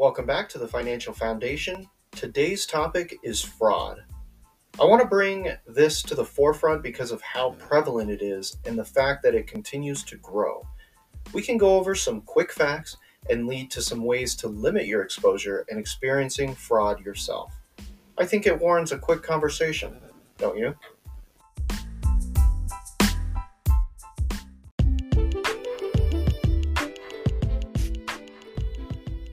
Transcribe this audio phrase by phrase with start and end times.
[0.00, 1.86] Welcome back to the Financial Foundation.
[2.12, 4.02] Today's topic is fraud.
[4.80, 8.78] I want to bring this to the forefront because of how prevalent it is and
[8.78, 10.66] the fact that it continues to grow.
[11.34, 12.96] We can go over some quick facts
[13.28, 17.52] and lead to some ways to limit your exposure and experiencing fraud yourself.
[18.16, 20.00] I think it warrants a quick conversation,
[20.38, 20.74] don't you?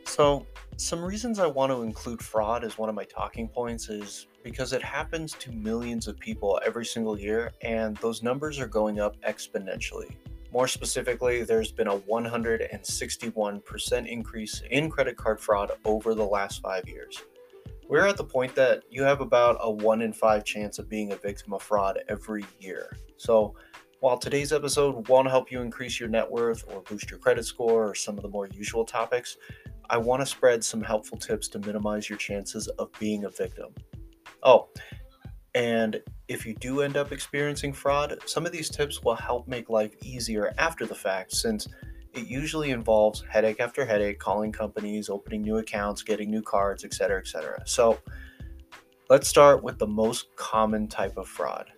[0.06, 0.46] So,
[0.78, 4.74] some reasons I want to include fraud as one of my talking points is because
[4.74, 9.20] it happens to millions of people every single year, and those numbers are going up
[9.22, 10.16] exponentially.
[10.54, 16.88] More specifically, there's been a 161% increase in credit card fraud over the last five
[16.88, 17.24] years.
[17.90, 21.12] We're at the point that you have about a 1 in 5 chance of being
[21.12, 22.96] a victim of fraud every year.
[23.18, 23.56] So,
[24.00, 27.90] while today's episode won't help you increase your net worth or boost your credit score
[27.90, 29.38] or some of the more usual topics,
[29.90, 33.74] I want to spread some helpful tips to minimize your chances of being a victim.
[34.44, 34.70] Oh,
[35.56, 39.70] and if you do end up experiencing fraud, some of these tips will help make
[39.70, 41.68] life easier after the fact since
[42.14, 47.20] it usually involves headache after headache, calling companies, opening new accounts, getting new cards, etc.,
[47.20, 47.62] etc.
[47.66, 47.98] So,
[49.10, 51.72] let's start with the most common type of fraud.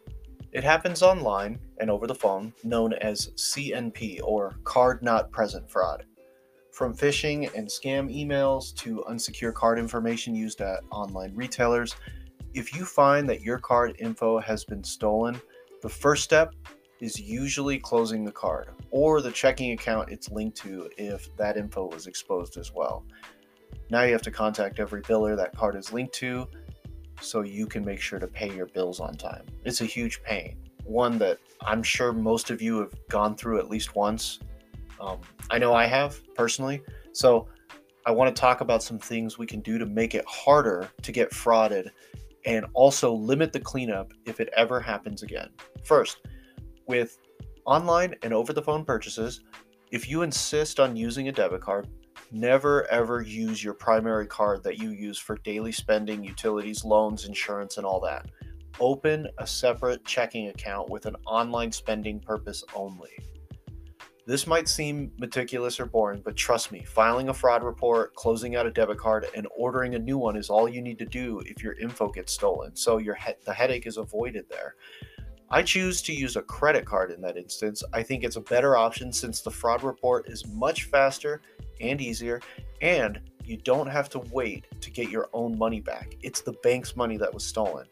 [0.51, 6.05] It happens online and over the phone, known as CNP or card not present fraud.
[6.79, 11.97] From phishing and scam emails to unsecure card information used at online retailers,
[12.53, 15.41] if you find that your card info has been stolen,
[15.81, 16.55] the first step
[17.01, 21.85] is usually closing the card or the checking account it's linked to if that info
[21.85, 23.03] was exposed as well.
[23.89, 26.47] Now you have to contact every biller that card is linked to
[27.19, 29.45] so you can make sure to pay your bills on time.
[29.65, 33.69] It's a huge pain, one that I'm sure most of you have gone through at
[33.69, 34.39] least once
[34.99, 35.19] um,
[35.49, 36.81] I know I have personally.
[37.13, 37.47] So
[38.05, 41.11] I want to talk about some things we can do to make it harder to
[41.11, 41.89] get frauded
[42.45, 45.49] and also limit the cleanup if it ever happens again.
[45.83, 46.21] First,
[46.87, 47.17] with
[47.65, 49.41] online and over the phone purchases,
[49.91, 51.87] if you insist on using a debit card,
[52.31, 57.77] never ever use your primary card that you use for daily spending, utilities, loans, insurance,
[57.77, 58.27] and all that.
[58.79, 63.11] Open a separate checking account with an online spending purpose only.
[64.29, 68.67] This might seem meticulous or boring, but trust me, filing a fraud report, closing out
[68.67, 71.63] a debit card, and ordering a new one is all you need to do if
[71.63, 72.75] your info gets stolen.
[72.75, 74.75] So your he- the headache is avoided there.
[75.49, 77.83] I choose to use a credit card in that instance.
[77.91, 81.41] I think it's a better option since the fraud report is much faster
[81.81, 82.39] and easier,
[82.81, 86.15] and you don't have to wait to get your own money back.
[86.21, 87.87] It's the bank's money that was stolen.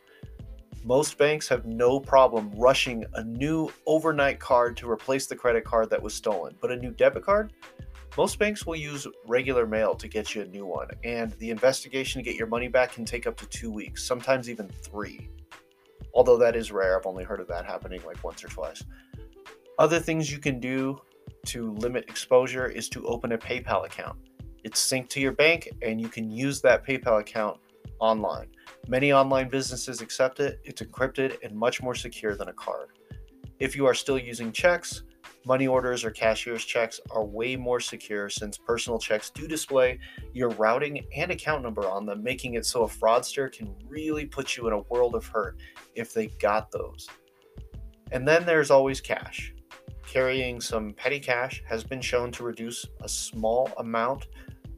[0.88, 5.90] Most banks have no problem rushing a new overnight card to replace the credit card
[5.90, 6.56] that was stolen.
[6.62, 7.52] But a new debit card?
[8.16, 12.24] Most banks will use regular mail to get you a new one, and the investigation
[12.24, 15.30] to get your money back can take up to two weeks, sometimes even three.
[16.14, 18.82] Although that is rare, I've only heard of that happening like once or twice.
[19.80, 21.02] Other things you can do
[21.48, 24.18] to limit exposure is to open a PayPal account.
[24.64, 27.60] It's synced to your bank, and you can use that PayPal account
[28.00, 28.48] online.
[28.88, 32.90] Many online businesses accept it, it's encrypted and much more secure than a card.
[33.60, 35.04] If you are still using checks,
[35.46, 40.00] money orders or cashier's checks are way more secure since personal checks do display
[40.34, 44.58] your routing and account number on them, making it so a fraudster can really put
[44.58, 45.58] you in a world of hurt
[45.96, 47.08] if they got those.
[48.12, 49.54] And then there's always cash.
[50.06, 54.28] Carrying some petty cash has been shown to reduce a small amount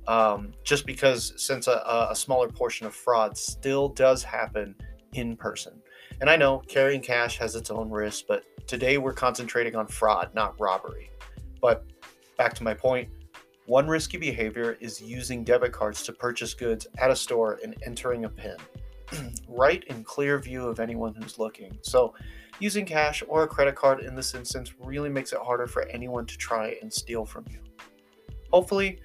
[0.10, 4.74] um, just because since a, a smaller portion of fraud still does happen
[5.14, 5.80] in person.
[6.20, 10.32] And I know carrying cash has its own risks, but today we're concentrating on fraud,
[10.34, 11.12] not robbery.
[11.62, 11.86] But
[12.40, 13.08] back to my point,
[13.68, 18.26] one risky behavior is using debit cards to purchase goods at a store and entering
[18.26, 18.58] a PIN,
[19.48, 21.78] right in clear view of anyone who's looking.
[21.82, 22.16] So,
[22.60, 26.26] using cash or a credit card in this instance really makes it harder for anyone
[26.26, 27.60] to try and steal from you.
[28.52, 29.00] Hopefully,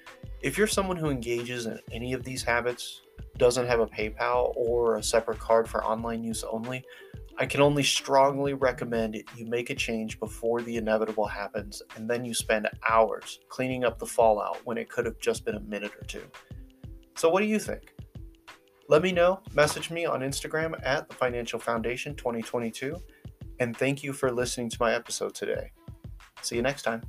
[0.45, 3.01] if you're someone who engages in any of these habits,
[3.37, 6.83] doesn't have a PayPal or a separate card for online use only,
[7.39, 12.23] I can only strongly recommend you make a change before the inevitable happens and then
[12.23, 15.93] you spend hours cleaning up the fallout when it could have just been a minute
[15.99, 16.23] or two.
[17.15, 17.95] So, what do you think?
[18.87, 19.41] Let me know.
[19.55, 22.95] Message me on Instagram at the Financial Foundation 2022.
[23.59, 25.71] And thank you for listening to my episode today.
[26.43, 27.01] See you next time.